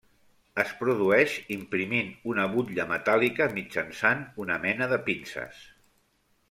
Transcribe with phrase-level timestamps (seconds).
[0.61, 5.65] Es produeix imprimint una butlla metàl·lica mitjançant una mena de pinces.